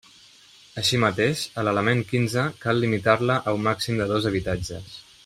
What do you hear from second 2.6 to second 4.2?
cal limitar-la a un màxim de